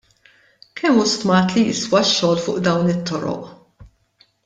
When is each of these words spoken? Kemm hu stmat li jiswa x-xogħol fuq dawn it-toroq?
Kemm 0.79 0.95
hu 0.97 1.03
stmat 1.11 1.51
li 1.55 1.63
jiswa 1.69 2.01
x-xogħol 2.07 2.41
fuq 2.47 2.57
dawn 2.71 2.91
it-toroq? 2.97 3.43